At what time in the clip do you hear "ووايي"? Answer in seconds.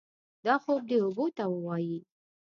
1.53-1.99